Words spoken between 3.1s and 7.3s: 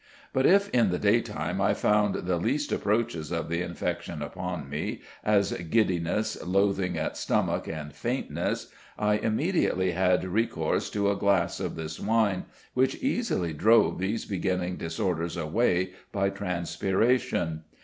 of the infection upon me, as giddiness, loathing at